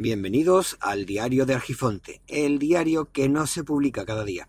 Bienvenidos 0.00 0.76
al 0.80 1.06
diario 1.06 1.44
de 1.44 1.54
Argifonte, 1.54 2.22
el 2.28 2.60
diario 2.60 3.10
que 3.10 3.28
no 3.28 3.48
se 3.48 3.64
publica 3.64 4.06
cada 4.06 4.24
día. 4.24 4.48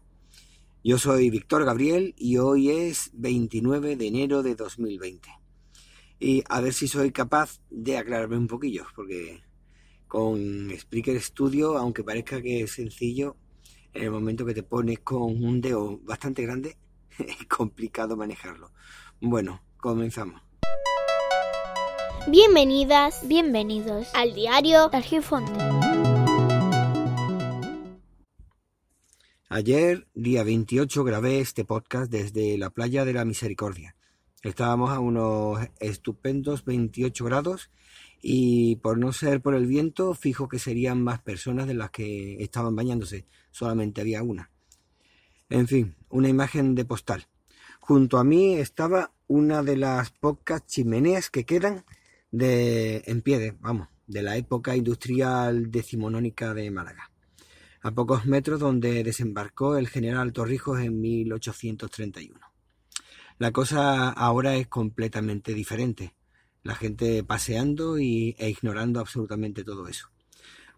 Yo 0.83 0.99
soy 0.99 1.31
Víctor 1.31 1.65
Gabriel 1.65 2.13
y 2.19 2.37
hoy 2.37 2.69
es 2.69 3.09
29 3.13 3.95
de 3.95 4.05
enero 4.05 4.43
de 4.43 4.53
2020. 4.53 5.27
Y 6.19 6.43
a 6.47 6.61
ver 6.61 6.75
si 6.75 6.87
soy 6.87 7.11
capaz 7.11 7.61
de 7.71 7.97
aclararme 7.97 8.37
un 8.37 8.45
poquillo, 8.45 8.85
porque 8.95 9.41
con 10.07 10.69
Spreaker 10.77 11.19
Studio, 11.19 11.79
aunque 11.79 12.03
parezca 12.03 12.43
que 12.43 12.61
es 12.61 12.73
sencillo, 12.73 13.35
en 13.95 14.03
el 14.03 14.11
momento 14.11 14.45
que 14.45 14.53
te 14.53 14.61
pones 14.61 14.99
con 14.99 15.43
un 15.43 15.61
dedo 15.61 15.97
bastante 16.03 16.43
grande, 16.43 16.77
es 17.17 17.47
complicado 17.47 18.15
manejarlo. 18.15 18.71
Bueno, 19.19 19.63
comenzamos. 19.77 20.48
Bienvenidas, 22.27 23.27
bienvenidos 23.27 24.13
al 24.13 24.35
diario 24.35 24.93
Argifonte. 24.93 25.51
Ayer, 29.47 30.07
día 30.13 30.43
28, 30.43 31.03
grabé 31.03 31.39
este 31.39 31.65
podcast 31.65 32.11
desde 32.11 32.57
la 32.57 32.69
playa 32.69 33.05
de 33.05 33.13
la 33.13 33.25
Misericordia. 33.25 33.95
Estábamos 34.43 34.91
a 34.91 34.99
unos 34.99 35.59
estupendos 35.79 36.65
28 36.65 37.25
grados 37.25 37.71
y 38.21 38.75
por 38.77 38.97
no 38.97 39.11
ser 39.11 39.41
por 39.41 39.55
el 39.55 39.65
viento, 39.65 40.13
fijo 40.13 40.49
que 40.49 40.59
serían 40.59 41.01
más 41.01 41.21
personas 41.21 41.67
de 41.67 41.73
las 41.73 41.89
que 41.89 42.43
estaban 42.43 42.75
bañándose. 42.75 43.25
Solamente 43.51 44.01
había 44.01 44.21
una. 44.21 44.51
En 45.49 45.67
fin, 45.67 45.95
una 46.09 46.27
imagen 46.27 46.75
de 46.75 46.85
postal. 46.85 47.27
Junto 47.79 48.19
a 48.19 48.23
mí 48.23 48.53
estaba 48.53 49.13
una 49.27 49.63
de 49.63 49.77
las 49.77 50.11
pocas 50.11 50.65
chimeneas 50.67 51.29
que 51.29 51.45
quedan 51.45 51.85
de, 52.31 53.03
en 53.05 53.21
pie, 53.21 53.39
de, 53.39 53.51
vamos, 53.59 53.87
de 54.07 54.21
la 54.21 54.37
época 54.37 54.75
industrial 54.75 55.71
decimonónica 55.71 56.53
de 56.53 56.71
Málaga, 56.71 57.11
a 57.81 57.91
pocos 57.91 58.25
metros 58.25 58.59
donde 58.59 59.03
desembarcó 59.03 59.77
el 59.77 59.87
general 59.87 60.33
Torrijos 60.33 60.79
en 60.79 60.99
1831. 60.99 62.39
La 63.37 63.51
cosa 63.51 64.09
ahora 64.09 64.55
es 64.55 64.67
completamente 64.67 65.53
diferente. 65.53 66.13
La 66.61 66.75
gente 66.75 67.23
paseando 67.23 67.97
y, 67.97 68.35
e 68.37 68.49
ignorando 68.49 68.99
absolutamente 68.99 69.63
todo 69.63 69.87
eso. 69.87 70.09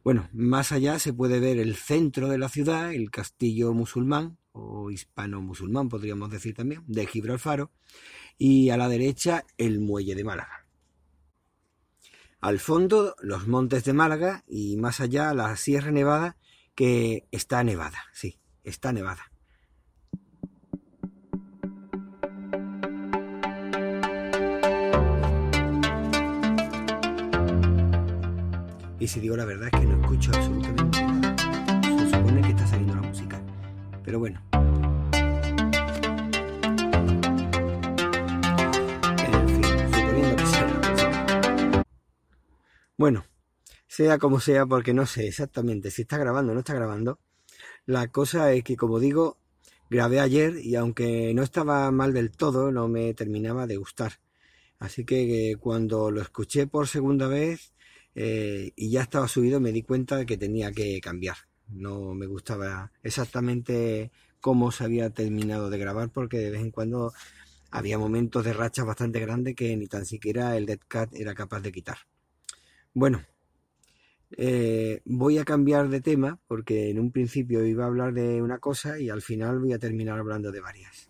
Bueno, 0.04 0.30
más 0.32 0.72
allá 0.72 1.00
se 1.00 1.14
puede 1.14 1.40
ver 1.40 1.58
el 1.58 1.76
centro 1.76 2.28
de 2.28 2.38
la 2.38 2.50
ciudad, 2.50 2.94
el 2.94 3.10
castillo 3.10 3.74
musulmán, 3.74 4.38
o 4.52 4.92
hispano-musulmán 4.92 5.90
podríamos 5.90 6.30
decir 6.30 6.56
también, 6.56 6.84
de 6.88 7.08
Gibraltar, 7.08 7.70
y 8.38 8.70
a 8.70 8.78
la 8.78 8.90
derecha 8.90 9.46
el 9.58 9.80
muelle 9.80 10.16
de 10.16 10.24
Málaga. 10.24 10.61
Al 12.42 12.58
fondo, 12.58 13.16
los 13.22 13.48
montes 13.48 13.84
de 13.84 13.94
Málaga 13.94 14.44
y 14.48 14.76
más 14.76 15.00
allá 15.00 15.32
la 15.36 15.56
Sierra 15.58 15.92
Nevada, 15.92 16.38
que 16.74 17.28
está 17.30 17.64
nevada, 17.64 18.00
sí, 18.14 18.40
está 18.64 18.92
nevada. 18.92 19.32
Y 29.00 29.08
si 29.08 29.20
digo 29.20 29.38
la 29.38 29.46
verdad 29.46 29.70
es 29.72 29.80
que 29.80 29.86
no 29.86 30.02
escucho 30.02 30.32
absolutamente 30.34 31.06
nada. 31.06 31.36
Se 31.84 32.10
supone 32.10 32.42
que 32.42 32.50
está 32.50 32.66
saliendo 32.66 32.96
la 32.96 33.02
música. 33.02 33.40
Pero 34.04 34.18
bueno, 34.18 34.42
Bueno, 43.02 43.26
sea 43.88 44.20
como 44.20 44.40
sea, 44.40 44.68
porque 44.68 44.94
no 44.94 45.08
sé 45.08 45.28
exactamente 45.28 45.90
si 45.90 46.04
está 46.04 46.20
grabando 46.20 46.52
o 46.52 46.54
no 46.54 46.60
está 46.60 46.76
grabando, 46.76 47.18
la 47.88 48.10
cosa 48.10 48.54
es 48.54 48.64
que, 48.64 48.78
como 48.78 49.00
digo, 49.00 49.40
grabé 49.90 50.20
ayer 50.20 50.58
y 50.64 50.76
aunque 50.76 51.34
no 51.34 51.42
estaba 51.42 51.90
mal 51.90 52.14
del 52.14 52.30
todo, 52.30 52.72
no 52.72 52.88
me 52.88 53.16
terminaba 53.16 53.66
de 53.66 53.78
gustar. 53.78 54.20
Así 54.78 55.04
que 55.04 55.58
cuando 55.60 56.12
lo 56.12 56.22
escuché 56.22 56.68
por 56.68 56.88
segunda 56.88 57.28
vez 57.28 57.74
eh, 58.14 58.72
y 58.76 58.92
ya 58.92 59.02
estaba 59.02 59.28
subido, 59.28 59.60
me 59.60 59.72
di 59.72 59.82
cuenta 59.82 60.18
de 60.18 60.28
que 60.28 60.38
tenía 60.38 60.72
que 60.72 61.02
cambiar. 61.02 61.38
No 61.70 62.14
me 62.14 62.28
gustaba 62.28 62.92
exactamente 63.02 64.12
cómo 64.42 64.72
se 64.72 64.84
había 64.84 65.10
terminado 65.10 65.72
de 65.72 65.80
grabar 65.80 66.12
porque 66.12 66.38
de 66.38 66.52
vez 66.52 66.62
en 66.62 66.70
cuando 66.70 67.14
había 67.72 67.98
momentos 67.98 68.46
de 68.46 68.54
racha 68.54 68.84
bastante 68.84 69.20
grandes 69.20 69.56
que 69.56 69.76
ni 69.76 69.88
tan 69.88 70.06
siquiera 70.06 70.56
el 70.56 70.68
Dead 70.68 70.82
Cat 70.88 71.16
era 71.16 71.34
capaz 71.34 71.62
de 71.62 71.72
quitar. 71.72 71.98
Bueno, 72.94 73.24
eh, 74.32 75.02
voy 75.06 75.38
a 75.38 75.46
cambiar 75.46 75.90
de 75.90 76.02
tema 76.02 76.40
porque 76.48 76.90
en 76.90 77.00
un 77.00 77.12
principio 77.12 77.66
iba 77.66 77.86
a 77.86 77.88
hablar 77.88 78.14
de 78.14 78.42
una 78.42 78.60
cosa 78.60 79.00
y 79.00 79.10
al 79.10 79.22
final 79.22 79.60
voy 79.60 79.74
a 79.74 79.80
terminar 79.80 80.20
hablando 80.20 80.52
de 80.52 80.60
varias. 80.60 81.10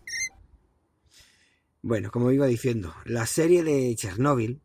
Bueno, 1.82 2.12
como 2.12 2.30
iba 2.30 2.46
diciendo, 2.46 2.94
la 3.04 3.26
serie 3.26 3.64
de 3.64 3.94
Chernóbil, 3.96 4.60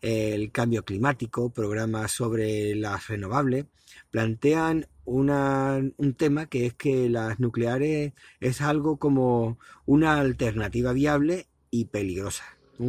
el 0.00 0.52
cambio 0.52 0.84
climático, 0.84 1.50
programas 1.50 2.12
sobre 2.12 2.76
las 2.76 3.08
renovables, 3.08 3.66
plantean 4.12 4.86
un 5.04 6.14
tema 6.16 6.46
que 6.46 6.66
es 6.66 6.74
que 6.74 7.08
las 7.08 7.40
nucleares 7.40 8.12
es 8.38 8.60
algo 8.60 8.98
como 8.98 9.58
una 9.84 10.20
alternativa 10.20 10.92
viable 10.92 11.48
y 11.70 11.86
peligrosa, 11.86 12.44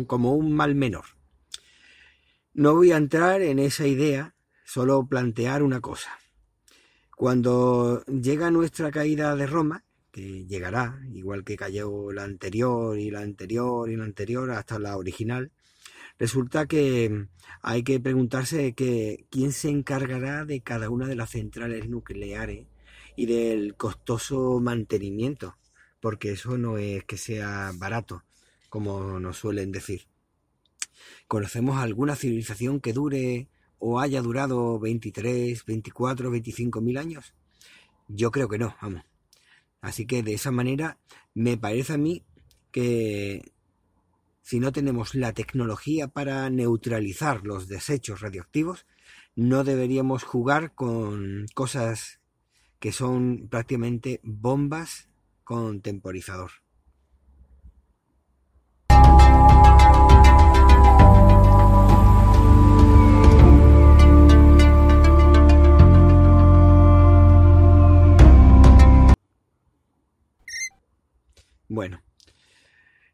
como 0.06 0.36
un 0.36 0.54
mal 0.54 0.76
menor. 0.76 1.17
No 2.58 2.74
voy 2.74 2.92
a 2.92 2.98
entrar 2.98 3.44
en 3.44 3.60
esa 3.60 3.86
idea, 3.86 4.34
solo 4.66 5.06
plantear 5.06 5.62
una 5.62 5.80
cosa. 5.80 6.10
Cuando 7.16 8.04
llega 8.06 8.50
nuestra 8.50 8.90
caída 8.90 9.36
de 9.36 9.46
Roma, 9.46 9.84
que 10.12 10.48
llegará, 10.48 11.00
igual 11.14 11.44
que 11.44 11.56
cayó 11.56 12.12
la 12.12 12.24
anterior 12.24 12.98
y 12.98 13.12
la 13.12 13.20
anterior 13.20 13.92
y 13.92 13.96
la 13.96 14.06
anterior 14.06 14.50
hasta 14.50 14.80
la 14.80 14.98
original, 14.98 15.52
resulta 16.18 16.66
que 16.66 17.28
hay 17.62 17.84
que 17.84 18.00
preguntarse 18.00 18.74
que 18.74 19.28
quién 19.30 19.52
se 19.52 19.70
encargará 19.70 20.44
de 20.44 20.62
cada 20.62 20.90
una 20.90 21.06
de 21.06 21.16
las 21.16 21.30
centrales 21.30 21.88
nucleares 21.88 22.66
y 23.16 23.28
del 23.28 23.76
costoso 23.76 24.60
mantenimiento, 24.60 25.60
porque 26.00 26.32
eso 26.32 26.58
no 26.58 26.80
es 26.80 27.04
que 27.04 27.18
sea 27.18 27.72
barato, 27.76 28.24
como 28.68 29.20
nos 29.20 29.38
suelen 29.38 29.72
decir. 29.72 30.08
¿Conocemos 31.28 31.78
alguna 31.78 32.16
civilización 32.16 32.80
que 32.80 32.94
dure 32.94 33.48
o 33.80 34.00
haya 34.00 34.22
durado 34.22 34.80
23, 34.80 35.66
24, 35.66 36.32
25 36.32 36.82
mil 36.82 36.98
años? 36.98 37.34
Yo 38.08 38.32
creo 38.32 38.48
que 38.48 38.58
no, 38.58 38.76
vamos. 38.82 39.04
Así 39.82 40.06
que 40.06 40.24
de 40.24 40.34
esa 40.34 40.52
manera 40.52 40.98
me 41.34 41.58
parece 41.58 41.94
a 41.94 41.98
mí 41.98 42.24
que 42.72 43.52
si 44.42 44.60
no 44.60 44.72
tenemos 44.72 45.14
la 45.14 45.34
tecnología 45.34 46.08
para 46.08 46.50
neutralizar 46.50 47.44
los 47.44 47.68
desechos 47.68 48.22
radioactivos, 48.22 48.86
no 49.36 49.64
deberíamos 49.64 50.24
jugar 50.24 50.74
con 50.74 51.46
cosas 51.54 52.20
que 52.80 52.92
son 52.92 53.50
prácticamente 53.50 54.20
bombas 54.24 55.10
con 55.44 55.82
temporizador. 55.82 56.52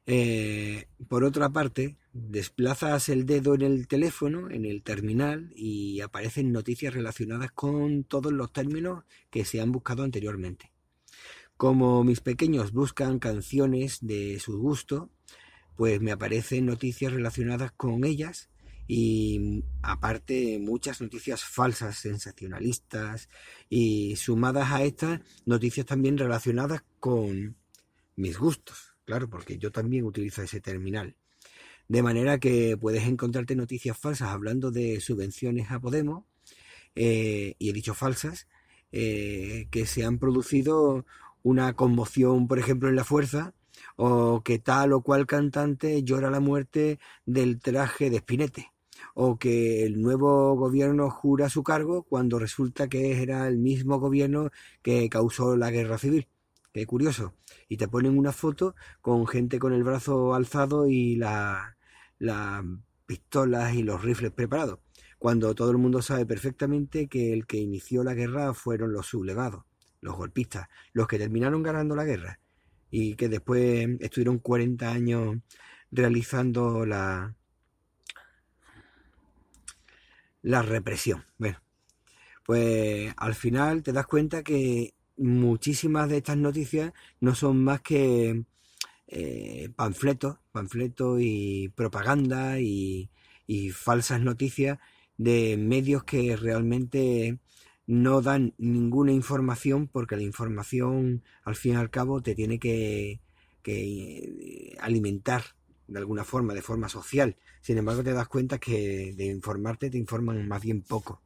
Eh, 0.05 0.87
por 1.07 1.23
otra 1.23 1.49
parte, 1.49 1.97
desplazas 2.11 3.09
el 3.09 3.25
dedo 3.25 3.55
en 3.55 3.61
el 3.61 3.87
teléfono, 3.87 4.49
en 4.49 4.65
el 4.65 4.83
terminal, 4.83 5.51
y 5.55 6.01
aparecen 6.01 6.51
noticias 6.51 6.93
relacionadas 6.93 7.51
con 7.51 8.03
todos 8.03 8.33
los 8.33 8.51
términos 8.51 9.03
que 9.29 9.45
se 9.45 9.61
han 9.61 9.71
buscado 9.71 10.03
anteriormente. 10.03 10.71
Como 11.57 12.03
mis 12.03 12.19
pequeños 12.19 12.71
buscan 12.71 13.19
canciones 13.19 13.99
de 14.01 14.39
su 14.39 14.59
gusto, 14.59 15.09
pues 15.75 16.01
me 16.01 16.11
aparecen 16.11 16.65
noticias 16.65 17.13
relacionadas 17.13 17.71
con 17.71 18.03
ellas 18.03 18.49
y 18.87 19.63
aparte 19.81 20.59
muchas 20.59 20.99
noticias 21.01 21.43
falsas, 21.43 21.97
sensacionalistas 21.97 23.29
y 23.69 24.15
sumadas 24.17 24.71
a 24.71 24.83
estas 24.83 25.21
noticias 25.45 25.85
también 25.85 26.17
relacionadas 26.17 26.83
con 26.99 27.55
mis 28.15 28.37
gustos, 28.37 28.92
claro, 29.05 29.29
porque 29.29 29.57
yo 29.57 29.71
también 29.71 30.05
utilizo 30.05 30.41
ese 30.41 30.61
terminal. 30.61 31.15
De 31.87 32.01
manera 32.01 32.39
que 32.39 32.77
puedes 32.77 33.03
encontrarte 33.03 33.55
noticias 33.55 33.97
falsas 33.97 34.29
hablando 34.29 34.71
de 34.71 34.99
subvenciones 35.01 35.71
a 35.71 35.79
Podemos, 35.79 36.23
eh, 36.95 37.55
y 37.59 37.69
he 37.69 37.73
dicho 37.73 37.93
falsas, 37.93 38.47
eh, 38.91 39.67
que 39.71 39.85
se 39.85 40.05
han 40.05 40.19
producido 40.19 41.05
una 41.41 41.73
conmoción, 41.75 42.47
por 42.47 42.59
ejemplo, 42.59 42.89
en 42.89 42.95
la 42.95 43.03
fuerza, 43.03 43.53
o 43.95 44.41
que 44.43 44.59
tal 44.59 44.93
o 44.93 45.01
cual 45.01 45.25
cantante 45.27 46.03
llora 46.03 46.29
la 46.31 46.39
muerte 46.39 46.99
del 47.25 47.59
traje 47.59 48.09
de 48.09 48.19
Spinete, 48.19 48.71
o 49.13 49.37
que 49.37 49.83
el 49.85 50.01
nuevo 50.01 50.55
gobierno 50.55 51.09
jura 51.09 51.49
su 51.49 51.63
cargo 51.63 52.03
cuando 52.03 52.39
resulta 52.39 52.87
que 52.87 53.21
era 53.21 53.47
el 53.47 53.57
mismo 53.57 53.99
gobierno 53.99 54.51
que 54.81 55.09
causó 55.09 55.57
la 55.57 55.71
guerra 55.71 55.97
civil. 55.97 56.27
Qué 56.73 56.87
curioso. 56.87 57.35
Y 57.69 57.77
te 57.77 57.87
ponen 57.87 58.17
una 58.17 58.31
foto 58.31 58.75
con 58.99 59.27
gente 59.27 59.59
con 59.59 59.73
el 59.73 59.83
brazo 59.83 60.33
alzado 60.33 60.87
y 60.87 61.15
las 61.15 61.75
pistolas 63.05 63.75
y 63.75 63.83
los 63.83 64.01
rifles 64.01 64.31
preparados, 64.31 64.79
cuando 65.19 65.53
todo 65.53 65.69
el 65.71 65.77
mundo 65.77 66.01
sabe 66.01 66.25
perfectamente 66.25 67.07
que 67.07 67.31
el 67.31 67.45
que 67.45 67.57
inició 67.57 68.03
la 68.03 68.15
guerra 68.15 68.53
fueron 68.55 68.91
los 68.91 69.05
sublevados, 69.05 69.65
los 70.01 70.15
golpistas, 70.15 70.67
los 70.93 71.07
que 71.07 71.19
terminaron 71.19 71.61
ganando 71.61 71.95
la 71.95 72.05
guerra 72.05 72.39
y 72.89 73.15
que 73.15 73.29
después 73.29 73.87
estuvieron 73.99 74.39
40 74.39 74.89
años 74.89 75.37
realizando 75.91 76.85
la, 76.87 77.35
la 80.41 80.61
represión. 80.63 81.23
Bueno, 81.37 81.61
pues 82.45 83.13
al 83.17 83.35
final 83.35 83.83
te 83.83 83.93
das 83.93 84.07
cuenta 84.07 84.43
que 84.43 84.95
muchísimas 85.23 86.09
de 86.09 86.17
estas 86.17 86.37
noticias 86.37 86.93
no 87.19 87.33
son 87.35 87.63
más 87.63 87.81
que 87.81 88.43
eh, 89.07 89.69
panfletos, 89.75 90.37
panfletos 90.51 91.19
y 91.21 91.69
propaganda 91.69 92.59
y, 92.59 93.09
falsas 93.71 94.19
noticias 94.19 94.79
de 95.17 95.57
medios 95.57 96.03
que 96.03 96.35
realmente 96.35 97.37
no 97.85 98.21
dan 98.21 98.53
ninguna 98.57 99.11
información 99.11 99.87
porque 99.87 100.15
la 100.15 100.23
información 100.23 101.23
al 101.43 101.55
fin 101.55 101.73
y 101.73 101.75
al 101.75 101.91
cabo 101.91 102.21
te 102.21 102.33
tiene 102.33 102.57
que, 102.57 103.19
que 103.61 104.75
alimentar 104.81 105.43
de 105.87 105.99
alguna 105.99 106.23
forma, 106.23 106.53
de 106.55 106.63
forma 106.63 106.89
social. 106.89 107.35
Sin 107.61 107.77
embargo, 107.77 108.03
te 108.03 108.13
das 108.13 108.27
cuenta 108.27 108.57
que 108.57 109.13
de 109.15 109.25
informarte 109.27 109.91
te 109.91 109.97
informan 109.99 110.47
más 110.47 110.61
bien 110.63 110.81
poco. 110.81 111.21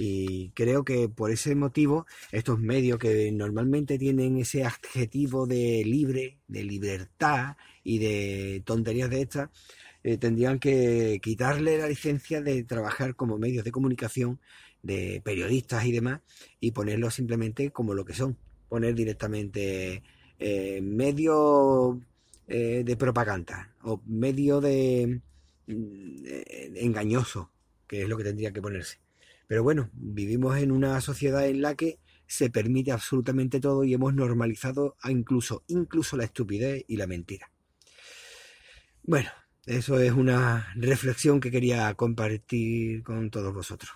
Y 0.00 0.50
creo 0.50 0.84
que 0.84 1.08
por 1.08 1.32
ese 1.32 1.56
motivo, 1.56 2.06
estos 2.30 2.60
medios 2.60 3.00
que 3.00 3.32
normalmente 3.32 3.98
tienen 3.98 4.36
ese 4.36 4.62
adjetivo 4.62 5.44
de 5.44 5.82
libre, 5.84 6.38
de 6.46 6.62
libertad 6.62 7.56
y 7.82 7.98
de 7.98 8.62
tonterías 8.64 9.10
de 9.10 9.22
estas, 9.22 9.50
eh, 10.04 10.16
tendrían 10.16 10.60
que 10.60 11.18
quitarle 11.20 11.78
la 11.78 11.88
licencia 11.88 12.40
de 12.40 12.62
trabajar 12.62 13.16
como 13.16 13.38
medios 13.38 13.64
de 13.64 13.72
comunicación, 13.72 14.38
de 14.84 15.20
periodistas 15.24 15.84
y 15.84 15.90
demás, 15.90 16.20
y 16.60 16.70
ponerlos 16.70 17.14
simplemente 17.14 17.72
como 17.72 17.92
lo 17.92 18.04
que 18.04 18.14
son. 18.14 18.38
Poner 18.68 18.94
directamente 18.94 20.04
eh, 20.38 20.80
medios 20.80 21.96
eh, 22.46 22.82
de 22.84 22.96
propaganda 22.96 23.74
o 23.82 24.00
medio 24.06 24.60
de, 24.60 25.20
mm, 25.66 26.24
engañoso, 26.76 27.50
que 27.88 28.02
es 28.02 28.08
lo 28.08 28.16
que 28.16 28.22
tendría 28.22 28.52
que 28.52 28.62
ponerse. 28.62 28.98
Pero 29.48 29.62
bueno, 29.62 29.90
vivimos 29.94 30.58
en 30.58 30.70
una 30.70 31.00
sociedad 31.00 31.48
en 31.48 31.62
la 31.62 31.74
que 31.74 31.98
se 32.26 32.50
permite 32.50 32.92
absolutamente 32.92 33.58
todo 33.58 33.82
y 33.82 33.94
hemos 33.94 34.14
normalizado 34.14 34.96
a 35.00 35.10
incluso, 35.10 35.64
incluso 35.66 36.16
la 36.16 36.24
estupidez 36.24 36.84
y 36.86 36.96
la 36.96 37.06
mentira. 37.06 37.50
Bueno, 39.02 39.30
eso 39.64 39.98
es 39.98 40.12
una 40.12 40.70
reflexión 40.76 41.40
que 41.40 41.50
quería 41.50 41.92
compartir 41.94 43.02
con 43.02 43.30
todos 43.30 43.54
vosotros. 43.54 43.92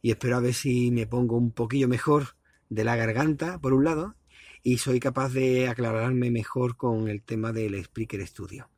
Y 0.00 0.12
espero 0.12 0.36
a 0.36 0.40
ver 0.40 0.54
si 0.54 0.92
me 0.92 1.08
pongo 1.08 1.36
un 1.36 1.50
poquillo 1.50 1.88
mejor 1.88 2.36
de 2.68 2.84
la 2.84 2.94
garganta, 2.94 3.58
por 3.58 3.72
un 3.72 3.84
lado, 3.84 4.14
y 4.62 4.78
soy 4.78 5.00
capaz 5.00 5.30
de 5.30 5.68
aclararme 5.68 6.30
mejor 6.30 6.76
con 6.76 7.08
el 7.08 7.22
tema 7.22 7.52
del 7.52 7.84
Spreaker 7.84 8.24
Studio. 8.24 8.68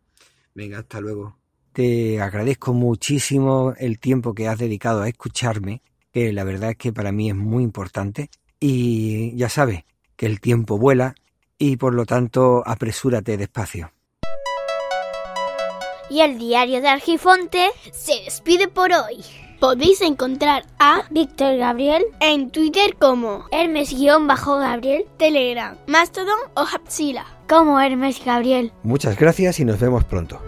Venga, 0.54 0.78
hasta 0.78 1.02
luego. 1.02 1.38
Te 1.74 2.20
agradezco 2.20 2.72
muchísimo 2.72 3.74
el 3.78 3.98
tiempo 3.98 4.34
que 4.34 4.48
has 4.48 4.58
dedicado 4.58 5.02
a 5.02 5.08
escucharme, 5.08 5.82
que 6.14 6.32
la 6.32 6.44
verdad 6.44 6.70
es 6.70 6.76
que 6.76 6.92
para 6.92 7.10
mí 7.10 7.28
es 7.28 7.34
muy 7.34 7.64
importante. 7.64 8.30
Y 8.60 9.36
ya 9.36 9.48
sabes 9.48 9.84
que 10.16 10.26
el 10.26 10.40
tiempo 10.40 10.78
vuela 10.78 11.16
y 11.58 11.76
por 11.76 11.92
lo 11.92 12.06
tanto 12.06 12.62
apresúrate 12.64 13.36
despacio. 13.36 13.90
Y 16.08 16.20
el 16.20 16.38
diario 16.38 16.80
de 16.80 16.88
Argifonte 16.88 17.70
se 17.92 18.12
despide 18.24 18.68
por 18.68 18.92
hoy. 18.92 19.24
Podéis 19.58 20.02
encontrar 20.02 20.64
a 20.78 21.02
Víctor 21.10 21.56
Gabriel 21.56 22.04
en 22.20 22.50
Twitter 22.50 22.96
como 22.96 23.46
Hermes-Gabriel, 23.50 25.06
Telegram, 25.16 25.76
Mastodon 25.86 26.38
o 26.54 26.60
Hapsila. 26.60 27.26
Como 27.48 27.80
Hermes 27.80 28.24
Gabriel. 28.24 28.72
Muchas 28.82 29.18
gracias 29.18 29.58
y 29.60 29.64
nos 29.64 29.80
vemos 29.80 30.04
pronto. 30.04 30.40